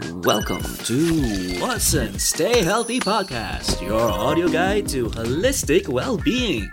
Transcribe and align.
Welcome 0.00 0.64
to 0.88 1.60
Watsons 1.60 2.22
Stay 2.22 2.62
Healthy 2.62 3.00
Podcast, 3.00 3.84
your 3.84 4.00
audio 4.00 4.48
guide 4.48 4.88
to 4.88 5.10
holistic 5.10 5.88
well 5.88 6.16
being. 6.16 6.70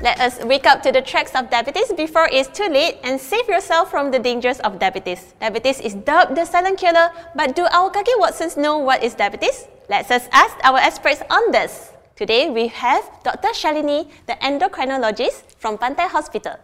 Let 0.00 0.20
us 0.20 0.38
wake 0.44 0.64
up 0.66 0.80
to 0.82 0.92
the 0.92 1.02
tracks 1.02 1.34
of 1.34 1.50
diabetes 1.50 1.92
before 1.92 2.28
it's 2.30 2.46
too 2.46 2.68
late 2.70 2.98
and 3.02 3.20
save 3.20 3.48
yourself 3.48 3.90
from 3.90 4.12
the 4.12 4.18
dangers 4.18 4.60
of 4.60 4.78
diabetes. 4.78 5.34
Diabetes 5.40 5.80
is 5.80 5.94
dubbed 5.94 6.36
the 6.36 6.44
silent 6.44 6.78
killer, 6.78 7.10
but 7.34 7.56
do 7.56 7.66
our 7.66 7.90
Kaki 7.90 8.12
Watsons 8.18 8.56
know 8.56 8.78
what 8.78 9.02
is 9.02 9.14
diabetes? 9.14 9.66
Let's 9.88 10.10
us 10.12 10.28
ask 10.30 10.56
our 10.62 10.78
experts 10.78 11.22
on 11.30 11.50
this. 11.50 11.90
Today 12.14 12.48
we 12.48 12.68
have 12.68 13.02
Dr. 13.24 13.48
Shalini, 13.58 14.08
the 14.26 14.34
endocrinologist 14.38 15.58
from 15.58 15.78
Pantai 15.78 16.06
Hospital. 16.06 16.54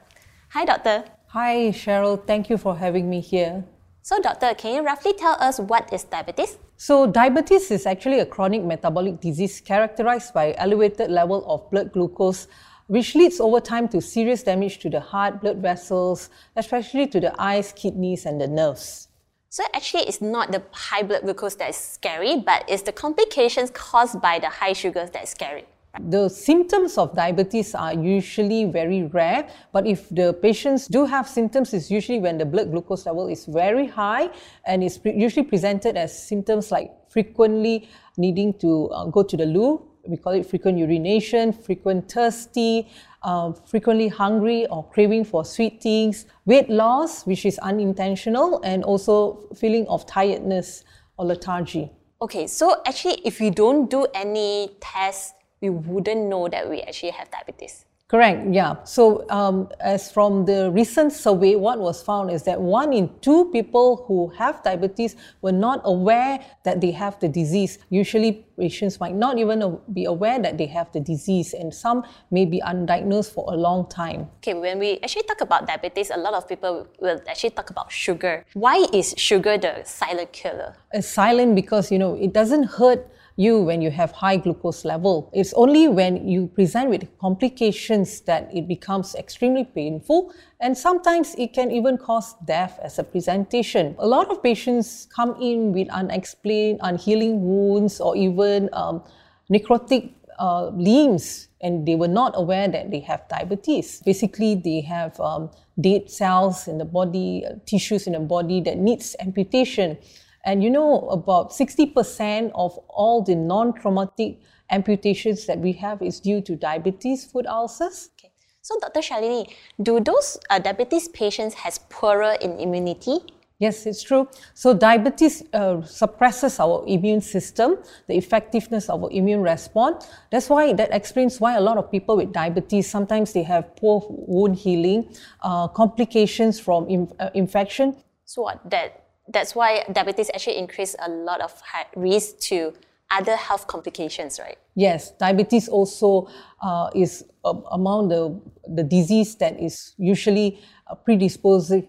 Hi, 0.51 0.65
doctor. 0.65 1.05
Hi, 1.29 1.73
Cheryl. 1.75 2.25
Thank 2.25 2.51
you 2.51 2.57
for 2.57 2.77
having 2.77 3.11
me 3.11 3.21
here. 3.21 3.65
So, 4.03 4.19
doctor, 4.21 4.55
can 4.55 4.75
you 4.75 4.83
roughly 4.83 5.13
tell 5.13 5.37
us 5.41 5.59
what 5.61 5.93
is 5.93 6.05
diabetes? 6.05 6.59
So, 6.77 7.07
diabetes 7.07 7.71
is 7.71 7.87
actually 7.87 8.21
a 8.21 8.27
chronic 8.27 8.63
metabolic 8.63 9.21
disease 9.21 9.61
characterized 9.61 10.33
by 10.33 10.55
elevated 10.57 11.11
level 11.11 11.45
of 11.47 11.71
blood 11.71 11.93
glucose, 11.93 12.47
which 12.87 13.15
leads 13.15 13.41
over 13.41 13.61
time 13.61 13.89
to 13.89 14.01
serious 14.01 14.43
damage 14.43 14.79
to 14.79 14.89
the 14.89 15.01
heart, 15.01 15.41
blood 15.41 15.59
vessels, 15.59 16.31
especially 16.57 17.07
to 17.09 17.21
the 17.21 17.35
eyes, 17.41 17.73
kidneys, 17.73 18.25
and 18.25 18.41
the 18.41 18.47
nerves. 18.47 19.09
So, 19.51 19.65
actually, 19.75 20.05
it's 20.05 20.21
not 20.21 20.53
the 20.53 20.63
high 20.73 21.03
blood 21.03 21.23
glucose 21.23 21.57
that 21.57 21.71
is 21.71 21.77
scary, 21.77 22.37
but 22.39 22.65
it's 22.69 22.83
the 22.83 22.93
complications 22.93 23.71
caused 23.71 24.21
by 24.21 24.39
the 24.39 24.49
high 24.49 24.73
sugars 24.73 25.11
that 25.11 25.25
is 25.25 25.31
scary. 25.31 25.65
The 26.01 26.29
symptoms 26.29 26.97
of 26.99 27.15
diabetes 27.17 27.75
are 27.75 27.95
usually 27.95 28.67
very 28.67 29.05
rare, 29.05 29.49
but 29.73 29.87
if 29.87 30.09
the 30.11 30.33
patients 30.35 30.87
do 30.87 31.07
have 31.07 31.27
symptoms, 31.27 31.73
it's 31.75 31.91
usually 31.91 32.21
when 32.21 32.39
the 32.39 32.45
blood 32.45 32.71
glucose 32.71 33.07
level 33.07 33.27
is 33.27 33.47
very 33.47 33.87
high 33.87 34.31
and 34.65 34.85
it's 34.85 34.99
pre- 34.99 35.15
usually 35.15 35.45
presented 35.45 35.97
as 35.97 36.13
symptoms 36.17 36.71
like 36.71 36.93
frequently 37.09 37.89
needing 38.17 38.53
to 38.59 38.89
uh, 38.91 39.07
go 39.07 39.23
to 39.23 39.37
the 39.37 39.47
loo. 39.47 39.83
We 40.07 40.17
call 40.19 40.33
it 40.33 40.47
frequent 40.47 40.79
urination, 40.79 41.53
frequent 41.53 42.11
thirsty, 42.11 42.89
uh, 43.23 43.53
frequently 43.67 44.09
hungry 44.09 44.67
or 44.67 44.89
craving 44.91 45.25
for 45.25 45.45
sweet 45.45 45.83
things, 45.83 46.27
weight 46.47 46.71
loss, 46.71 47.27
which 47.27 47.45
is 47.45 47.59
unintentional, 47.59 48.61
and 48.63 48.85
also 48.85 49.49
feeling 49.57 49.87
of 49.89 50.07
tiredness 50.07 50.85
or 51.19 51.27
lethargy. 51.27 51.91
Okay, 52.23 52.47
so 52.47 52.81
actually, 52.87 53.21
if 53.25 53.41
we 53.41 53.51
don't 53.51 53.91
do 53.91 54.07
any 54.15 54.71
tests, 54.81 55.35
we 55.61 55.71
wouldn't 55.71 56.29
know 56.29 56.49
that 56.49 56.69
we 56.69 56.83
actually 56.83 57.11
have 57.13 57.31
diabetes. 57.31 57.85
Correct, 58.09 58.49
yeah. 58.55 58.83
So, 58.85 59.29
um, 59.29 59.69
as 59.81 60.11
from 60.11 60.47
the 60.47 60.71
recent 60.73 61.13
survey, 61.13 61.57
what 61.57 61.79
was 61.79 62.01
found 62.03 62.31
is 62.31 62.43
that 62.45 62.59
one 62.59 62.95
in 62.95 63.11
two 63.21 63.51
people 63.53 64.07
who 64.09 64.29
have 64.29 64.63
diabetes 64.63 65.15
were 65.43 65.53
not 65.53 65.83
aware 65.85 66.41
that 66.65 66.81
they 66.81 66.91
have 66.93 67.21
the 67.21 67.29
disease. 67.29 67.79
Usually, 67.91 68.47
patients 68.59 68.99
might 68.99 69.15
not 69.15 69.37
even 69.37 69.79
be 69.93 70.07
aware 70.07 70.39
that 70.39 70.57
they 70.57 70.65
have 70.65 70.91
the 70.93 71.01
disease, 71.01 71.53
and 71.53 71.69
some 71.69 72.03
may 72.31 72.47
be 72.47 72.63
undiagnosed 72.63 73.31
for 73.35 73.45
a 73.53 73.57
long 73.57 73.87
time. 73.91 74.31
Okay, 74.41 74.55
when 74.55 74.79
we 74.79 74.99
actually 75.03 75.25
talk 75.25 75.43
about 75.43 75.67
diabetes, 75.67 76.09
a 76.09 76.17
lot 76.17 76.33
of 76.33 76.49
people 76.49 76.87
will 77.01 77.21
actually 77.29 77.51
talk 77.51 77.69
about 77.69 77.93
sugar. 77.93 78.43
Why 78.55 78.87
is 78.91 79.13
sugar 79.19 79.59
the 79.59 79.83
silent 79.85 80.33
killer? 80.33 80.77
It's 80.95 81.09
silent 81.09 81.55
because, 81.55 81.93
you 81.93 81.99
know, 81.99 82.15
it 82.15 82.33
doesn't 82.33 82.81
hurt 82.81 83.07
you 83.39 83.63
when 83.63 83.81
you 83.81 83.91
have 83.91 84.11
high 84.11 84.37
glucose 84.37 84.85
level. 84.85 85.31
It's 85.33 85.55
only 85.55 85.87
when 85.87 86.29
you 86.29 86.49
present 86.49 86.91
with 86.91 87.07
complications 87.19 88.21
that 88.23 88.51
it 88.53 88.67
becomes 88.67 89.15
extremely 89.15 89.65
painful 89.65 90.33
and 90.61 90.77
sometimes 90.77 91.37
it 91.39 91.53
can 91.53 91.71
even 91.71 91.99
cause 91.99 92.35
death 92.45 92.81
as 92.83 92.99
a 92.99 93.05
presentation. 93.05 93.95
A 94.01 94.07
lot 94.07 94.29
of 94.29 94.43
patients 94.43 95.07
come 95.15 95.41
in 95.41 95.73
with 95.73 95.89
unexplained, 95.91 96.81
unhealing 96.83 97.41
wounds 97.41 98.01
or 98.01 98.17
even 98.17 98.69
um, 98.73 99.05
necrotic 99.49 100.15
uh, 100.41 100.71
limbs 100.71 101.49
and 101.61 101.87
they 101.87 101.95
were 101.95 102.09
not 102.09 102.33
aware 102.35 102.67
that 102.67 102.91
they 102.91 103.01
have 103.01 103.29
diabetes. 103.29 104.03
Basically, 104.05 104.57
they 104.57 104.81
have 104.81 105.19
um, 105.21 105.51
dead 105.81 106.11
cells 106.11 106.67
in 106.67 106.79
the 106.79 106.85
body, 106.85 107.45
uh, 107.49 107.55
tissues 107.67 108.07
in 108.07 108.15
the 108.15 108.21
body 108.21 108.61
that 108.63 108.79
needs 108.79 109.15
amputation. 109.21 109.97
And 110.45 110.63
you 110.63 110.71
know, 110.71 111.09
about 111.09 111.51
60% 111.51 112.53
of 112.55 112.79
all 112.89 113.23
the 113.23 113.35
non 113.35 113.75
traumatic 113.75 114.41
amputations 114.71 115.47
that 115.47 115.59
we 115.59 115.73
have 115.73 116.03
is 116.03 116.21
due 116.21 116.41
to 116.43 116.57
diabetes 116.57 117.25
foot 117.25 117.47
ulcers. 117.47 118.11
Okay. 118.19 118.33
So, 118.63 118.79
Dr. 118.81 119.01
Shalini, 119.01 119.53
do 119.83 120.01
those 120.01 120.39
uh, 120.51 120.59
diabetes 120.59 121.09
patients 121.09 121.55
has 121.55 121.79
poorer 121.89 122.37
in 122.41 122.59
immunity? 122.59 123.21
Yes, 123.59 123.87
it's 123.87 124.05
true. 124.05 124.29
So 124.55 124.73
diabetes 124.73 125.43
uh, 125.53 125.83
suppresses 125.83 126.61
our 126.61 126.85
immune 126.87 127.21
system, 127.21 127.79
the 128.07 128.17
effectiveness 128.17 128.89
of 128.89 129.03
our 129.03 129.11
immune 129.11 129.43
response. 129.43 130.09
That's 130.31 130.49
why 130.49 130.73
that 130.75 130.95
explains 130.95 131.41
why 131.41 131.57
a 131.57 131.61
lot 131.61 131.77
of 131.77 131.91
people 131.91 132.17
with 132.17 132.33
diabetes 132.33 132.89
sometimes 132.89 133.33
they 133.33 133.43
have 133.43 133.75
poor 133.75 134.07
wound 134.09 134.55
healing, 134.55 135.13
uh, 135.43 135.67
complications 135.69 136.61
from 136.61 137.09
uh, 137.19 137.31
infection. 137.35 137.97
So 138.25 138.43
what 138.43 138.61
that 138.71 139.08
that's 139.29 139.55
why 139.55 139.85
diabetes 139.93 140.31
actually 140.35 140.57
increase 140.59 140.97
a 140.99 141.09
lot 141.09 141.41
of 141.41 141.63
risk 141.97 142.39
to 142.41 142.73
other 143.11 143.37
health 143.37 143.67
complications, 143.67 144.39
right? 144.39 144.59
Yes, 144.75 145.13
diabetes 145.13 145.69
also 145.69 146.29
uh, 146.61 146.91
is 146.95 147.25
uh, 147.45 147.55
among 147.73 148.09
the, 148.09 148.41
the 148.69 148.83
disease 148.83 149.35
that 149.37 149.59
is 149.59 149.95
usually 149.99 150.61
uh, 150.87 150.95
predisposing 150.95 151.89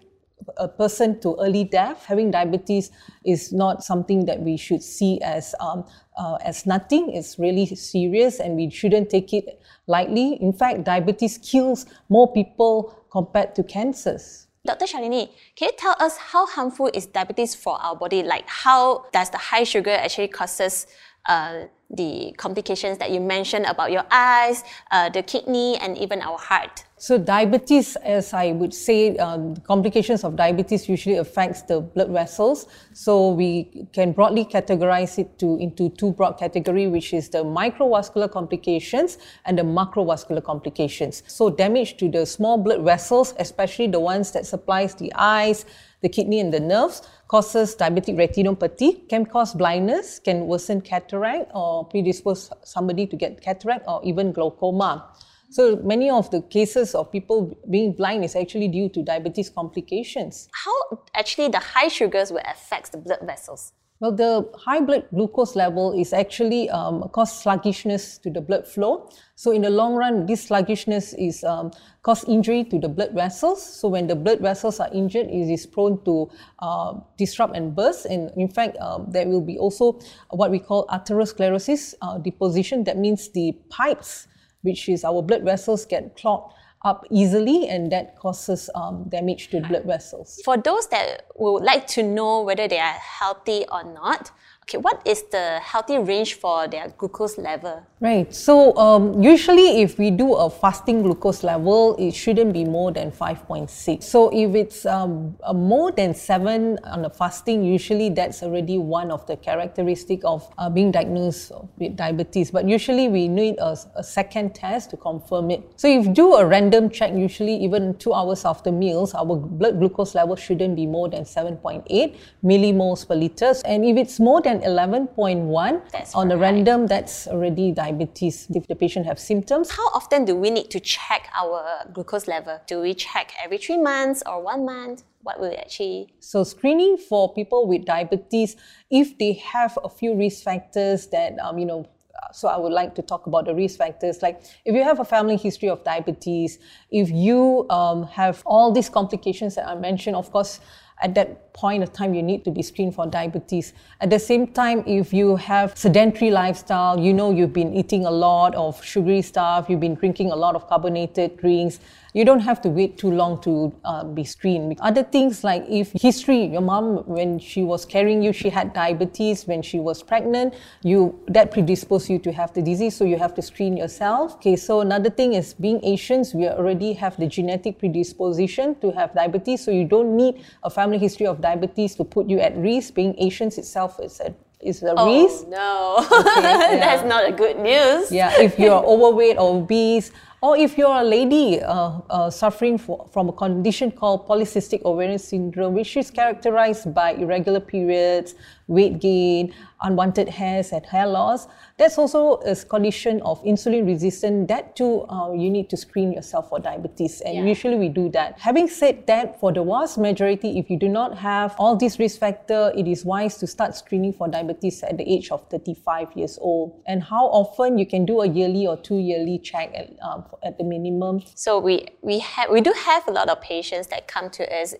a 0.56 0.66
person 0.66 1.20
to 1.20 1.36
early 1.38 1.64
death. 1.64 2.06
Having 2.06 2.30
diabetes 2.30 2.90
is 3.24 3.52
not 3.52 3.84
something 3.84 4.24
that 4.24 4.40
we 4.40 4.56
should 4.56 4.82
see 4.82 5.20
as 5.20 5.54
um, 5.60 5.84
uh, 6.16 6.38
as 6.42 6.64
nothing. 6.64 7.12
It's 7.12 7.38
really 7.38 7.66
serious, 7.66 8.40
and 8.40 8.56
we 8.56 8.70
shouldn't 8.70 9.10
take 9.10 9.34
it 9.34 9.60
lightly. 9.86 10.38
In 10.40 10.52
fact, 10.52 10.84
diabetes 10.84 11.38
kills 11.38 11.86
more 12.08 12.32
people 12.32 12.96
compared 13.10 13.54
to 13.56 13.62
cancers. 13.62 14.46
Dr. 14.66 14.84
Shalini, 14.84 15.30
can 15.56 15.68
you 15.68 15.76
tell 15.78 15.96
us 15.98 16.18
how 16.18 16.44
harmful 16.44 16.90
is 16.92 17.06
diabetes 17.06 17.54
for 17.54 17.80
our 17.80 17.96
body? 17.96 18.22
Like 18.22 18.46
how 18.46 19.06
does 19.10 19.30
the 19.30 19.38
high 19.38 19.64
sugar 19.64 19.90
actually 19.90 20.28
causes 20.28 20.86
uh, 21.26 21.64
the 21.90 22.32
complications 22.36 22.98
that 22.98 23.10
you 23.10 23.20
mentioned 23.20 23.66
about 23.66 23.90
your 23.90 24.04
eyes, 24.10 24.62
uh, 24.92 25.08
the 25.08 25.22
kidney, 25.22 25.76
and 25.78 25.98
even 25.98 26.22
our 26.22 26.38
heart? 26.38 26.84
So 26.96 27.16
diabetes, 27.16 27.96
as 27.96 28.34
I 28.34 28.52
would 28.52 28.74
say, 28.74 29.16
uh, 29.16 29.54
complications 29.66 30.22
of 30.22 30.36
diabetes 30.36 30.88
usually 30.88 31.16
affects 31.16 31.62
the 31.62 31.80
blood 31.80 32.10
vessels. 32.10 32.66
So 32.92 33.30
we 33.30 33.86
can 33.94 34.12
broadly 34.12 34.44
categorize 34.44 35.18
it 35.18 35.38
to, 35.38 35.56
into 35.58 35.88
two 35.88 36.12
broad 36.12 36.32
category, 36.32 36.86
which 36.88 37.14
is 37.14 37.30
the 37.30 37.38
microvascular 37.38 38.30
complications 38.30 39.16
and 39.46 39.58
the 39.58 39.62
macrovascular 39.62 40.44
complications. 40.44 41.22
So 41.26 41.48
damage 41.48 41.96
to 41.96 42.08
the 42.10 42.26
small 42.26 42.58
blood 42.58 42.82
vessels, 42.82 43.34
especially 43.38 43.86
the 43.86 44.00
ones 44.00 44.30
that 44.32 44.44
supplies 44.44 44.94
the 44.94 45.10
eyes, 45.16 45.64
the 46.02 46.08
kidney 46.08 46.40
and 46.40 46.52
the 46.52 46.60
nerves, 46.60 47.02
causes 47.28 47.76
diabetic 47.76 48.16
retinopathy, 48.16 49.08
can 49.08 49.24
cause 49.26 49.54
blindness, 49.54 50.18
can 50.18 50.46
worsen 50.46 50.80
cataract 50.80 51.50
or 51.54 51.84
predispose 51.86 52.50
somebody 52.64 53.06
to 53.06 53.16
get 53.16 53.40
cataract 53.40 53.84
or 53.86 54.00
even 54.04 54.32
glaucoma. 54.32 55.10
So 55.50 55.76
many 55.76 56.08
of 56.08 56.30
the 56.30 56.42
cases 56.42 56.94
of 56.94 57.10
people 57.10 57.58
being 57.68 57.92
blind 57.92 58.24
is 58.24 58.36
actually 58.36 58.68
due 58.68 58.88
to 58.90 59.02
diabetes 59.02 59.50
complications. 59.50 60.48
How 60.52 61.02
actually 61.14 61.48
the 61.48 61.58
high 61.58 61.88
sugars 61.88 62.30
will 62.30 62.42
affect 62.46 62.92
the 62.92 62.98
blood 62.98 63.20
vessels? 63.24 63.72
Well, 64.00 64.12
the 64.12 64.48
high 64.56 64.80
blood 64.80 65.08
glucose 65.14 65.54
level 65.54 65.92
is 65.92 66.14
actually 66.14 66.70
um, 66.70 67.06
cause 67.12 67.42
sluggishness 67.42 68.16
to 68.24 68.30
the 68.30 68.40
blood 68.40 68.66
flow. 68.66 69.10
So 69.34 69.50
in 69.52 69.60
the 69.60 69.68
long 69.68 69.94
run, 69.94 70.24
this 70.24 70.44
sluggishness 70.44 71.12
is 71.12 71.44
um, 71.44 71.70
cause 72.00 72.24
injury 72.24 72.64
to 72.64 72.78
the 72.78 72.88
blood 72.88 73.12
vessels. 73.12 73.62
So 73.62 73.88
when 73.88 74.06
the 74.06 74.16
blood 74.16 74.40
vessels 74.40 74.80
are 74.80 74.88
injured, 74.94 75.26
it 75.26 75.52
is 75.52 75.66
prone 75.66 76.02
to 76.06 76.30
uh, 76.60 76.94
disrupt 77.18 77.54
and 77.54 77.76
burst. 77.76 78.06
And 78.06 78.30
in 78.38 78.48
fact, 78.48 78.78
um, 78.78 79.04
there 79.10 79.28
will 79.28 79.42
be 79.42 79.58
also 79.58 80.00
what 80.30 80.50
we 80.50 80.60
call 80.60 80.86
atherosclerosis 80.86 81.92
uh, 82.00 82.16
deposition. 82.16 82.84
That 82.84 82.96
means 82.96 83.28
the 83.28 83.52
pipes 83.68 84.28
which 84.62 84.88
is 84.88 85.04
our 85.04 85.22
blood 85.22 85.42
vessels 85.42 85.84
get 85.84 86.16
clogged 86.16 86.54
up 86.82 87.04
easily 87.10 87.68
and 87.68 87.92
that 87.92 88.18
causes 88.18 88.70
um, 88.74 89.04
damage 89.08 89.50
to 89.50 89.60
blood 89.60 89.84
vessels. 89.84 90.40
For 90.44 90.56
those 90.56 90.86
that 90.88 91.26
would 91.36 91.62
like 91.62 91.86
to 91.88 92.02
know 92.02 92.42
whether 92.42 92.66
they 92.68 92.78
are 92.78 92.92
healthy 92.92 93.64
or 93.70 93.84
not, 93.84 94.30
Okay, 94.64 94.78
what 94.78 95.02
is 95.04 95.24
the 95.32 95.58
healthy 95.58 95.98
range 95.98 96.34
for 96.34 96.68
their 96.68 96.94
glucose 96.96 97.38
level? 97.38 97.82
Right. 97.98 98.32
So 98.32 98.76
um, 98.76 99.20
usually, 99.20 99.82
if 99.82 99.98
we 99.98 100.10
do 100.10 100.34
a 100.34 100.48
fasting 100.48 101.02
glucose 101.02 101.42
level, 101.42 101.96
it 101.98 102.14
shouldn't 102.14 102.52
be 102.52 102.64
more 102.64 102.92
than 102.92 103.10
5.6. 103.10 104.02
So 104.02 104.30
if 104.32 104.54
it's 104.54 104.86
um, 104.86 105.36
more 105.52 105.90
than 105.90 106.14
seven 106.14 106.78
on 106.84 107.02
the 107.02 107.10
fasting, 107.10 107.64
usually 107.64 108.10
that's 108.10 108.42
already 108.42 108.78
one 108.78 109.10
of 109.10 109.26
the 109.26 109.36
characteristic 109.36 110.20
of 110.24 110.48
uh, 110.56 110.70
being 110.70 110.92
diagnosed 110.92 111.50
with 111.76 111.96
diabetes. 111.96 112.52
But 112.52 112.68
usually, 112.68 113.08
we 113.08 113.26
need 113.26 113.58
a, 113.58 113.76
a 113.96 114.04
second 114.04 114.54
test 114.54 114.90
to 114.90 114.96
confirm 114.96 115.50
it. 115.50 115.62
So 115.76 115.88
if 115.88 116.06
you 116.06 116.12
do 116.12 116.34
a 116.36 116.46
random 116.46 116.90
check, 116.90 117.12
usually 117.12 117.56
even 117.56 117.96
two 117.98 118.14
hours 118.14 118.44
after 118.44 118.70
meals, 118.70 119.14
our 119.14 119.36
blood 119.36 119.80
glucose 119.80 120.14
level 120.14 120.36
shouldn't 120.36 120.76
be 120.76 120.86
more 120.86 121.08
than 121.08 121.24
7.8 121.24 122.16
millimoles 122.44 123.06
per 123.06 123.14
liter. 123.14 123.52
And 123.64 123.84
if 123.84 123.96
it's 123.96 124.20
more 124.20 124.40
than 124.40 124.49
11.1 124.58 125.90
That's 125.92 126.14
on 126.14 126.28
the 126.28 126.36
right. 126.36 126.52
random, 126.52 126.86
that's 126.86 127.28
already 127.28 127.72
diabetes 127.72 128.46
if 128.50 128.66
the 128.66 128.74
patient 128.74 129.06
have 129.06 129.18
symptoms. 129.18 129.70
How 129.70 129.86
often 129.94 130.24
do 130.24 130.34
we 130.34 130.50
need 130.50 130.70
to 130.70 130.80
check 130.80 131.30
our 131.34 131.86
glucose 131.92 132.26
level? 132.26 132.60
Do 132.66 132.80
we 132.80 132.94
check 132.94 133.32
every 133.42 133.58
three 133.58 133.78
months 133.78 134.22
or 134.26 134.42
one 134.42 134.64
month? 134.64 135.04
What 135.22 135.38
will 135.38 135.52
it 135.52 135.58
actually? 135.58 136.14
So 136.18 136.44
screening 136.44 136.96
for 136.96 137.32
people 137.32 137.66
with 137.68 137.84
diabetes, 137.84 138.56
if 138.90 139.16
they 139.18 139.34
have 139.34 139.78
a 139.84 139.88
few 139.88 140.14
risk 140.16 140.42
factors 140.42 141.06
that, 141.08 141.38
um, 141.38 141.58
you 141.58 141.66
know, 141.66 141.86
so 142.32 142.48
I 142.48 142.56
would 142.56 142.72
like 142.72 142.94
to 142.96 143.02
talk 143.02 143.26
about 143.26 143.46
the 143.46 143.54
risk 143.54 143.78
factors. 143.78 144.22
Like 144.22 144.42
if 144.64 144.74
you 144.74 144.82
have 144.82 145.00
a 145.00 145.04
family 145.04 145.36
history 145.36 145.68
of 145.68 145.84
diabetes, 145.84 146.58
if 146.90 147.10
you 147.10 147.66
um, 147.70 148.04
have 148.04 148.42
all 148.46 148.72
these 148.72 148.88
complications 148.88 149.54
that 149.56 149.66
I 149.66 149.74
mentioned, 149.74 150.16
of 150.16 150.30
course, 150.30 150.60
at 151.02 151.14
that 151.14 151.52
point 151.52 151.82
of 151.82 151.92
time, 151.92 152.14
you 152.14 152.22
need 152.22 152.44
to 152.44 152.50
be 152.50 152.62
screened 152.62 152.94
for 152.94 153.06
diabetes. 153.06 153.72
At 154.00 154.10
the 154.10 154.18
same 154.18 154.46
time, 154.48 154.84
if 154.86 155.12
you 155.12 155.36
have 155.36 155.76
sedentary 155.76 156.30
lifestyle, 156.30 156.98
you 156.98 157.12
know 157.12 157.30
you've 157.30 157.52
been 157.52 157.74
eating 157.74 158.06
a 158.06 158.10
lot 158.10 158.54
of 158.54 158.82
sugary 158.84 159.22
stuff, 159.22 159.68
you've 159.68 159.80
been 159.80 159.94
drinking 159.94 160.30
a 160.30 160.36
lot 160.36 160.54
of 160.54 160.68
carbonated 160.68 161.36
drinks, 161.36 161.80
you 162.12 162.24
don't 162.24 162.40
have 162.40 162.60
to 162.62 162.68
wait 162.68 162.98
too 162.98 163.10
long 163.10 163.40
to 163.42 163.72
uh, 163.84 164.04
be 164.04 164.24
screened. 164.24 164.78
Other 164.80 165.02
things 165.02 165.44
like 165.44 165.64
if 165.68 165.92
history, 165.92 166.44
your 166.44 166.60
mom 166.60 167.06
when 167.06 167.38
she 167.38 167.62
was 167.62 167.84
carrying 167.84 168.22
you, 168.22 168.32
she 168.32 168.50
had 168.50 168.72
diabetes 168.72 169.46
when 169.46 169.62
she 169.62 169.78
was 169.78 170.02
pregnant, 170.02 170.54
you 170.82 171.18
that 171.28 171.50
predisposed 171.50 172.08
you 172.08 172.18
to 172.18 172.32
have 172.32 172.52
the 172.54 172.62
disease, 172.62 172.96
so 172.96 173.04
you 173.04 173.18
have 173.18 173.34
to 173.34 173.42
screen 173.42 173.76
yourself. 173.76 174.34
Okay, 174.36 174.56
so 174.56 174.80
another 174.80 175.10
thing 175.10 175.34
is 175.34 175.54
being 175.54 175.84
Asians, 175.84 176.34
we 176.34 176.48
already 176.48 176.92
have 176.94 177.16
the 177.16 177.26
genetic 177.26 177.78
predisposition 177.78 178.74
to 178.80 178.90
have 178.92 179.14
diabetes, 179.14 179.64
so 179.64 179.70
you 179.70 179.84
don't 179.84 180.16
need 180.16 180.44
a 180.62 180.70
family 180.70 180.98
history 180.98 181.26
of 181.26 181.40
diabetes 181.40 181.94
to 181.96 182.04
put 182.04 182.28
you 182.28 182.40
at 182.40 182.56
risk. 182.56 182.94
Being 182.94 183.14
Asians 183.18 183.58
itself 183.58 184.00
is 184.02 184.20
a 184.20 184.34
is 184.60 184.82
a 184.82 184.92
risk. 184.92 185.48
no, 185.48 186.06
that's 186.10 187.02
not 187.04 187.26
a 187.26 187.32
good 187.32 187.58
news. 187.58 188.12
Yeah, 188.12 188.40
if 188.40 188.58
you're 188.58 188.84
overweight 188.92 189.38
or 189.38 189.56
obese, 189.56 190.12
or 190.42 190.56
if 190.56 190.78
you're 190.78 191.00
a 191.00 191.04
lady 191.04 191.60
uh, 191.60 192.00
uh, 192.08 192.30
suffering 192.30 192.78
for, 192.78 193.06
from 193.12 193.28
a 193.28 193.32
condition 193.32 193.90
called 193.90 194.26
polycystic 194.26 194.82
ovarian 194.84 195.18
syndrome, 195.18 195.74
which 195.74 195.96
is 195.96 196.10
characterized 196.10 196.94
by 196.94 197.12
irregular 197.12 197.60
periods, 197.60 198.34
weight 198.66 199.00
gain, 199.00 199.52
unwanted 199.82 200.28
hairs, 200.28 200.72
and 200.72 200.86
hair 200.86 201.06
loss, 201.06 201.48
that's 201.76 201.98
also 201.98 202.34
a 202.46 202.54
condition 202.54 203.20
of 203.22 203.42
insulin 203.42 203.84
resistance. 203.84 204.48
That 204.48 204.76
too, 204.76 205.02
uh, 205.08 205.32
you 205.32 205.50
need 205.50 205.68
to 205.70 205.76
screen 205.76 206.12
yourself 206.12 206.48
for 206.48 206.60
diabetes, 206.60 207.20
and 207.20 207.34
Yeah. 207.34 207.44
usually 207.44 207.76
we 207.76 207.88
do 207.88 208.08
that. 208.10 208.38
Having 208.38 208.68
said 208.68 209.06
that, 209.08 209.40
for 209.40 209.52
the 209.52 209.64
vast 209.64 209.98
majority, 209.98 210.58
if 210.58 210.70
you 210.70 210.78
do 210.78 210.88
not 210.88 211.18
have 211.18 211.54
all 211.58 211.74
these 211.76 211.98
risk 211.98 212.20
factor, 212.20 212.72
it 212.76 212.86
is 212.86 213.04
wise 213.04 213.36
to 213.38 213.46
start 213.46 213.74
screening 213.74 214.12
for 214.12 214.28
diabetes 214.28 214.82
at 214.84 214.96
the 214.96 215.04
age 215.14 215.30
of 215.30 215.42
35 215.50 216.08
years 216.14 216.38
old. 216.40 216.80
And 216.86 217.02
how 217.02 217.26
often 217.26 217.76
you 217.76 217.86
can 217.86 218.04
do 218.06 218.20
a 218.20 218.26
yearly 218.28 218.66
or 218.66 218.76
two 218.76 218.98
yearly 218.98 219.38
check 219.38 219.72
at, 219.74 219.90
uh, 220.02 220.20
at 220.42 220.58
the 220.58 220.64
minimum. 220.64 221.22
So 221.34 221.58
we 221.58 221.86
we 222.02 222.18
have 222.20 222.50
we 222.50 222.60
do 222.60 222.72
have 222.84 223.06
a 223.08 223.12
lot 223.12 223.28
of 223.28 223.40
patients 223.40 223.88
that 223.88 224.08
come 224.08 224.30
to 224.30 224.44
us 224.60 224.74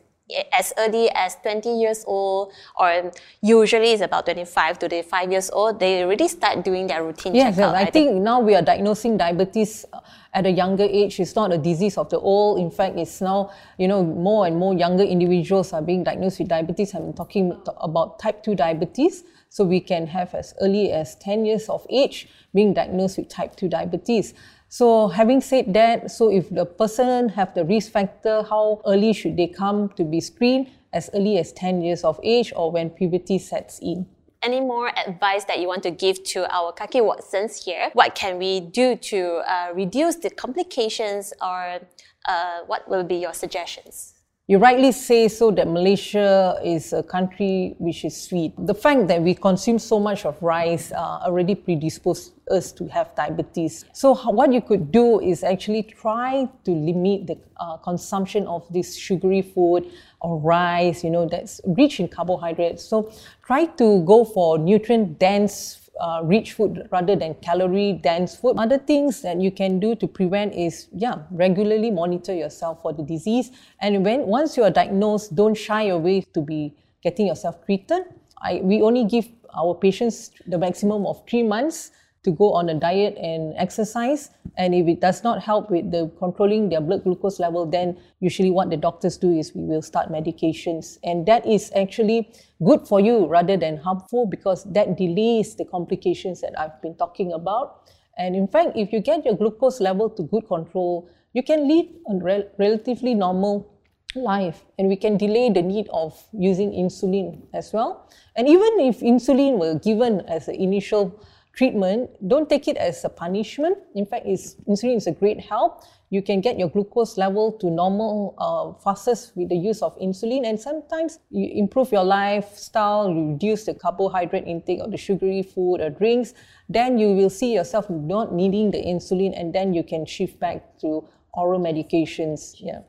as 0.52 0.72
early 0.78 1.10
as 1.10 1.34
20 1.42 1.68
years 1.70 2.04
old 2.06 2.52
or 2.78 3.10
usually 3.42 3.90
it's 3.90 4.00
about 4.00 4.24
25 4.26 4.78
to 4.78 4.88
35 4.88 5.32
years 5.32 5.50
old 5.50 5.80
they 5.80 6.04
already 6.04 6.28
start 6.28 6.62
doing 6.64 6.86
their 6.86 7.02
routine 7.02 7.34
Yes, 7.34 7.56
yes. 7.56 7.56
checkup 7.56 7.74
I 7.74 7.90
think 7.90 8.22
now 8.22 8.38
we 8.38 8.54
are 8.54 8.62
diagnosing 8.62 9.16
diabetes 9.16 9.84
uh, 9.92 9.98
at 10.32 10.46
a 10.46 10.50
younger 10.50 10.84
age. 10.84 11.18
It's 11.20 11.34
not 11.34 11.52
a 11.52 11.58
disease 11.58 11.98
of 11.98 12.08
the 12.10 12.18
old. 12.18 12.60
In 12.60 12.70
fact, 12.70 12.96
it's 12.96 13.20
now, 13.20 13.50
you 13.78 13.88
know, 13.88 14.04
more 14.04 14.46
and 14.46 14.56
more 14.56 14.74
younger 14.74 15.02
individuals 15.02 15.72
are 15.72 15.82
being 15.82 16.04
diagnosed 16.04 16.38
with 16.38 16.48
diabetes. 16.48 16.94
I'm 16.94 17.12
talking 17.12 17.60
about 17.78 18.18
type 18.18 18.42
2 18.42 18.54
diabetes. 18.54 19.24
So 19.48 19.64
we 19.64 19.80
can 19.80 20.06
have 20.06 20.32
as 20.34 20.54
early 20.60 20.92
as 20.92 21.16
10 21.16 21.44
years 21.44 21.68
of 21.68 21.84
age 21.90 22.28
being 22.54 22.72
diagnosed 22.72 23.18
with 23.18 23.28
type 23.28 23.56
2 23.56 23.68
diabetes. 23.68 24.34
So 24.72 25.08
having 25.08 25.40
said 25.40 25.74
that, 25.74 26.12
so 26.12 26.30
if 26.30 26.48
the 26.48 26.64
person 26.64 27.30
have 27.30 27.54
the 27.54 27.64
risk 27.64 27.90
factor, 27.90 28.44
how 28.48 28.80
early 28.86 29.12
should 29.12 29.36
they 29.36 29.48
come 29.48 29.88
to 29.96 30.04
be 30.04 30.20
screened? 30.20 30.70
As 30.92 31.10
early 31.12 31.38
as 31.38 31.52
10 31.52 31.82
years 31.82 32.04
of 32.04 32.20
age 32.22 32.52
or 32.54 32.70
when 32.70 32.90
puberty 32.90 33.38
sets 33.38 33.80
in. 33.80 34.06
any 34.42 34.60
more 34.60 34.90
advice 34.96 35.44
that 35.44 35.58
you 35.58 35.68
want 35.68 35.82
to 35.82 35.90
give 35.90 36.22
to 36.24 36.46
our 36.54 36.72
Kaki 36.72 37.00
Watsons 37.00 37.64
here? 37.64 37.90
What 37.92 38.14
can 38.14 38.38
we 38.38 38.60
do 38.60 38.96
to 38.96 39.42
uh, 39.46 39.72
reduce 39.74 40.16
the 40.16 40.30
complications 40.30 41.34
or 41.42 41.80
uh, 42.26 42.60
what 42.66 42.88
will 42.88 43.04
be 43.04 43.16
your 43.16 43.34
suggestions? 43.34 44.14
You 44.50 44.58
rightly 44.58 44.90
say 44.90 45.28
so 45.28 45.52
that 45.52 45.68
Malaysia 45.68 46.58
is 46.64 46.92
a 46.92 47.04
country 47.04 47.76
which 47.78 48.04
is 48.04 48.20
sweet. 48.20 48.52
The 48.58 48.74
fact 48.74 49.06
that 49.06 49.22
we 49.22 49.32
consume 49.32 49.78
so 49.78 50.00
much 50.00 50.26
of 50.26 50.42
rice 50.42 50.90
uh, 50.90 51.22
already 51.22 51.54
predisposed 51.54 52.32
us 52.50 52.72
to 52.72 52.88
have 52.88 53.14
diabetes. 53.14 53.84
So 53.92 54.16
what 54.16 54.52
you 54.52 54.60
could 54.60 54.90
do 54.90 55.20
is 55.20 55.44
actually 55.44 55.84
try 55.84 56.48
to 56.64 56.70
limit 56.72 57.28
the 57.28 57.38
uh, 57.60 57.76
consumption 57.76 58.48
of 58.48 58.66
this 58.72 58.96
sugary 58.96 59.42
food 59.42 59.86
or 60.20 60.40
rice, 60.40 61.04
you 61.04 61.10
know, 61.10 61.28
that's 61.28 61.60
rich 61.64 62.00
in 62.00 62.08
carbohydrates. 62.08 62.82
So 62.82 63.12
try 63.46 63.66
to 63.66 64.02
go 64.02 64.24
for 64.24 64.58
nutrient 64.58 65.20
dense 65.20 65.79
uh, 66.00 66.20
rich 66.24 66.52
food 66.52 66.88
rather 66.90 67.16
than 67.16 67.34
calorie 67.42 67.94
dense 67.94 68.36
food. 68.36 68.56
Other 68.58 68.78
things 68.78 69.22
that 69.22 69.40
you 69.40 69.50
can 69.50 69.80
do 69.80 69.94
to 69.96 70.06
prevent 70.06 70.54
is 70.54 70.88
yeah, 70.92 71.22
regularly 71.30 71.90
monitor 71.90 72.34
yourself 72.34 72.82
for 72.82 72.92
the 72.92 73.02
disease. 73.02 73.50
And 73.80 74.04
when 74.04 74.26
once 74.26 74.56
you 74.56 74.64
are 74.64 74.70
diagnosed, 74.70 75.34
don't 75.34 75.54
shy 75.54 75.84
away 75.84 76.22
to 76.34 76.40
be 76.40 76.74
getting 77.02 77.26
yourself 77.26 77.64
treated. 77.64 78.04
I, 78.42 78.60
we 78.62 78.82
only 78.82 79.04
give 79.04 79.28
our 79.56 79.74
patients 79.74 80.30
the 80.46 80.58
maximum 80.58 81.06
of 81.06 81.22
three 81.28 81.42
months 81.42 81.90
to 82.22 82.30
go 82.32 82.52
on 82.52 82.68
a 82.68 82.74
diet 82.74 83.16
and 83.16 83.54
exercise. 83.56 84.30
And 84.58 84.74
if 84.74 84.86
it 84.88 85.00
does 85.00 85.24
not 85.24 85.42
help 85.42 85.70
with 85.70 85.90
the 85.90 86.10
controlling 86.18 86.68
their 86.68 86.80
blood 86.80 87.04
glucose 87.04 87.40
level, 87.40 87.64
then 87.64 87.96
usually 88.20 88.50
what 88.50 88.68
the 88.68 88.76
doctors 88.76 89.16
do 89.16 89.32
is 89.32 89.54
we 89.54 89.64
will 89.64 89.82
start 89.82 90.10
medications. 90.10 90.98
And 91.02 91.24
that 91.26 91.46
is 91.46 91.72
actually 91.74 92.30
good 92.62 92.86
for 92.86 93.00
you 93.00 93.26
rather 93.26 93.56
than 93.56 93.78
harmful 93.78 94.26
because 94.26 94.64
that 94.72 94.98
delays 94.98 95.56
the 95.56 95.64
complications 95.64 96.42
that 96.42 96.58
I've 96.58 96.80
been 96.82 96.96
talking 96.96 97.32
about. 97.32 97.90
And 98.18 98.36
in 98.36 98.48
fact, 98.48 98.76
if 98.76 98.92
you 98.92 99.00
get 99.00 99.24
your 99.24 99.36
glucose 99.36 99.80
level 99.80 100.10
to 100.10 100.22
good 100.24 100.46
control, 100.46 101.08
you 101.32 101.42
can 101.42 101.66
lead 101.66 101.94
a 102.10 102.16
rel- 102.16 102.50
relatively 102.58 103.14
normal 103.14 103.80
life 104.14 104.64
and 104.78 104.88
we 104.88 104.96
can 104.96 105.16
delay 105.16 105.50
the 105.50 105.62
need 105.62 105.88
of 105.92 106.20
using 106.32 106.72
insulin 106.72 107.40
as 107.54 107.72
well. 107.72 108.10
And 108.36 108.48
even 108.48 108.80
if 108.80 109.00
insulin 109.00 109.58
were 109.58 109.78
given 109.78 110.20
as 110.22 110.48
an 110.48 110.56
initial 110.56 111.24
treatment, 111.54 112.10
don't 112.26 112.48
take 112.48 112.68
it 112.68 112.76
as 112.76 113.04
a 113.04 113.08
punishment. 113.08 113.78
In 113.94 114.06
fact, 114.06 114.26
it's, 114.26 114.56
insulin 114.68 114.96
is 114.96 115.06
a 115.06 115.12
great 115.12 115.40
help. 115.40 115.82
You 116.10 116.22
can 116.22 116.40
get 116.40 116.58
your 116.58 116.68
glucose 116.68 117.16
level 117.16 117.52
to 117.60 117.70
normal 117.70 118.34
uh, 118.38 118.80
fastest 118.82 119.36
with 119.36 119.48
the 119.48 119.56
use 119.56 119.80
of 119.80 119.96
insulin, 119.98 120.44
and 120.44 120.58
sometimes 120.58 121.20
you 121.30 121.50
improve 121.54 121.92
your 121.92 122.02
lifestyle, 122.02 123.14
reduce 123.14 123.64
the 123.64 123.74
carbohydrate 123.74 124.46
intake 124.46 124.80
of 124.80 124.90
the 124.90 124.96
sugary 124.96 125.42
food 125.42 125.80
or 125.80 125.90
drinks. 125.90 126.34
Then 126.68 126.98
you 126.98 127.14
will 127.14 127.30
see 127.30 127.54
yourself 127.54 127.88
not 127.88 128.34
needing 128.34 128.72
the 128.72 128.82
insulin, 128.82 129.38
and 129.38 129.54
then 129.54 129.72
you 129.72 129.84
can 129.84 130.04
shift 130.04 130.40
back 130.40 130.78
to 130.80 131.06
oral 131.34 131.60
medications. 131.60 132.54
Yeah. 132.58 132.80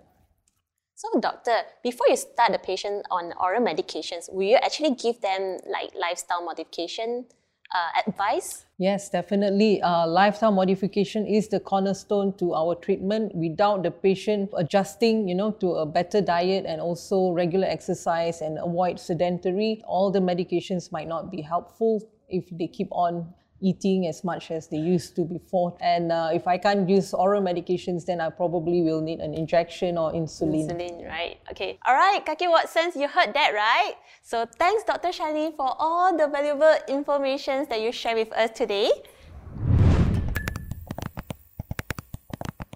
So, 0.96 1.20
doctor, 1.20 1.62
before 1.84 2.08
you 2.10 2.15
start 2.15 2.51
the 2.51 2.60
patient 2.60 3.06
on 3.10 3.34
oral 3.39 3.62
medications, 3.62 4.32
will 4.32 4.48
you 4.48 4.58
actually 4.58 4.96
give 4.96 5.22
them 5.22 5.58
like 5.70 5.91
lifestyle 5.96 6.44
modification 6.44 7.25
uh, 7.74 8.01
advice? 8.08 8.66
Yes, 8.78 9.10
definitely. 9.10 9.82
Uh, 9.82 10.08
lifestyle 10.08 10.51
modification 10.51 11.25
is 11.28 11.48
the 11.48 11.60
cornerstone 11.60 12.36
to 12.38 12.54
our 12.54 12.75
treatment. 12.75 13.34
Without 13.36 13.84
the 13.84 13.92
patient 13.92 14.50
adjusting, 14.58 15.28
you 15.28 15.36
know, 15.36 15.51
to 15.51 15.74
a 15.75 15.86
better 15.86 16.22
diet 16.22 16.66
and 16.66 16.82
also 16.82 17.32
regular 17.32 17.68
exercise 17.68 18.42
and 18.42 18.58
avoid 18.58 19.00
sedentary, 19.00 19.82
all 19.86 20.12
the 20.12 20.20
medications 20.20 20.92
might 20.92 21.08
not 21.08 21.32
be 21.32 21.42
helpful 21.42 22.01
if 22.30 22.46
they 22.51 22.68
keep 22.68 22.88
on 22.92 23.34
eating 23.62 24.08
as 24.08 24.24
much 24.24 24.51
as 24.51 24.68
they 24.68 24.77
used 24.77 25.15
to 25.15 25.22
before. 25.24 25.77
And 25.80 26.12
uh, 26.12 26.30
if 26.34 26.48
I 26.48 26.58
can't 26.58 26.89
use 26.89 27.13
oral 27.13 27.41
medications, 27.41 28.06
then 28.06 28.20
I 28.20 28.30
probably 28.30 28.82
will 28.82 29.01
need 29.01 29.20
an 29.20 29.34
injection 29.34 29.98
or 29.98 30.12
insulin. 30.12 30.68
Insulin, 30.68 31.08
right? 31.08 31.38
Okay. 31.51 31.80
All 31.88 31.96
right, 31.96 32.25
Kaki 32.25 32.48
Watsons, 32.48 32.96
you 32.96 33.08
heard 33.08 33.34
that, 33.34 33.53
right? 33.53 33.96
So 34.24 34.46
thanks, 34.58 34.84
Dr. 34.84 35.10
Shalini, 35.10 35.56
for 35.56 35.75
all 35.80 36.15
the 36.15 36.27
valuable 36.27 36.75
information 36.88 37.65
that 37.70 37.82
you 37.82 37.91
share 37.91 38.15
with 38.15 38.32
us 38.34 38.50
today. 38.53 38.91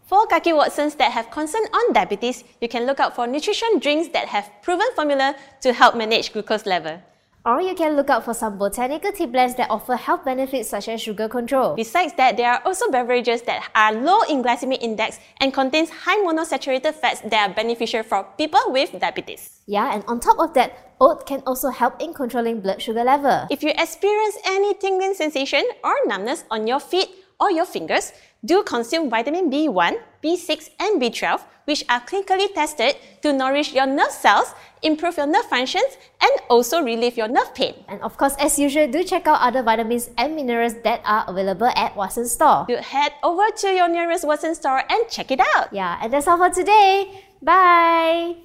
For 0.06 0.28
Kaki 0.28 0.54
Watsons 0.54 0.96
that 0.96 1.12
have 1.12 1.32
concern 1.32 1.64
on 1.74 1.94
diabetes, 1.94 2.44
you 2.62 2.68
can 2.68 2.86
look 2.86 3.00
out 3.00 3.16
for 3.16 3.26
nutrition 3.26 3.80
drinks 3.80 4.10
that 4.10 4.28
have 4.28 4.52
proven 4.62 4.86
formula 4.96 5.36
to 5.62 5.74
help 5.74 5.96
manage 5.96 6.32
glucose 6.32 6.68
level. 6.68 7.02
Or 7.46 7.62
you 7.62 7.76
can 7.76 7.96
look 7.96 8.10
out 8.10 8.26
for 8.26 8.34
some 8.34 8.58
botanical 8.58 9.12
tea 9.12 9.28
blends 9.28 9.54
that 9.62 9.70
offer 9.70 9.96
health 9.96 10.26
benefits 10.26 10.68
such 10.68 10.90
as 10.90 11.00
sugar 11.00 11.30
control. 11.30 11.76
Besides 11.76 12.14
that, 12.18 12.38
there 12.38 12.50
are 12.52 12.62
also 12.66 12.90
beverages 12.90 13.44
that 13.44 13.70
are 13.76 13.94
low 13.94 14.22
in 14.24 14.42
glycemic 14.42 14.82
index 14.82 15.20
and 15.40 15.54
contains 15.54 15.92
high 15.92 16.18
monosaturated 16.26 16.96
fats 16.96 17.22
that 17.22 17.50
are 17.50 17.54
beneficial 17.54 18.02
for 18.02 18.26
people 18.36 18.62
with 18.70 19.00
diabetes. 19.00 19.62
Yeah, 19.68 19.94
and 19.94 20.04
on 20.08 20.22
top 20.22 20.40
of 20.40 20.56
that, 20.56 20.96
oat 21.00 21.28
can 21.28 21.44
also 21.46 21.70
help 21.70 22.02
in 22.02 22.16
controlling 22.16 22.62
blood 22.62 22.82
sugar 22.82 23.04
level. 23.04 23.46
If 23.52 23.62
you 23.62 23.70
experience 23.78 24.38
any 24.48 24.74
tingling 24.74 25.14
sensation 25.14 25.64
or 25.84 25.94
numbness 26.08 26.46
on 26.50 26.66
your 26.66 26.80
feet 26.80 27.10
or 27.40 27.52
your 27.52 27.66
fingers, 27.66 28.12
do 28.46 28.64
consume 28.64 29.10
vitamin 29.10 29.50
B1, 29.50 29.98
B6, 30.24 30.70
and 30.80 31.02
B12, 31.02 31.42
which 31.66 31.84
are 31.90 32.02
clinically 32.02 32.54
tested 32.54 32.96
to 33.22 33.34
nourish 33.34 33.74
your 33.74 33.86
nerve 33.86 34.12
cells, 34.12 34.54
improve 34.82 35.18
your 35.18 35.28
nerve 35.28 35.46
functions, 35.46 35.98
and 36.22 36.32
also 36.50 36.82
relieve 36.82 37.18
your 37.18 37.28
nerve 37.28 37.54
pain. 37.56 37.74
And 37.88 38.02
of 38.02 38.18
course, 38.18 38.36
as 38.40 38.58
usual, 38.60 38.88
do 38.88 39.04
check 39.04 39.28
out 39.28 39.42
other 39.42 39.64
vitamins 39.64 40.10
and 40.18 40.36
minerals 40.36 40.76
that 40.84 41.02
are 41.06 41.26
available 41.28 41.68
at 41.76 41.96
Watson 41.96 42.28
Store. 42.28 42.66
Do 42.68 42.76
head 42.76 43.14
over 43.24 43.46
to 43.58 43.68
your 43.70 43.90
nearest 43.90 44.26
Watson 44.26 44.56
store 44.56 44.84
and 44.90 45.10
check 45.10 45.32
it 45.32 45.42
out. 45.56 45.74
Yeah, 45.74 46.00
and 46.02 46.14
that's 46.14 46.28
all 46.28 46.38
for 46.38 46.50
today. 46.50 47.24
Bye! 47.42 48.36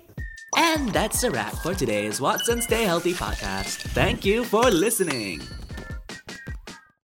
And 0.57 0.91
that's 0.91 1.23
a 1.23 1.31
wrap 1.31 1.53
for 1.63 1.75
today's 1.75 2.21
Watsons 2.21 2.65
Stay 2.65 2.85
Healthy 2.85 3.15
podcast. 3.15 3.77
Thank 3.95 4.25
you 4.25 4.45
for 4.45 4.65
listening. 4.71 5.41